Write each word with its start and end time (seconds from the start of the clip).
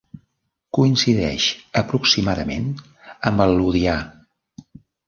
Coincideix 0.77 1.45
aproximadament 1.83 2.67
amb 3.33 3.47
el 3.47 3.57
Ludià. 3.61 4.01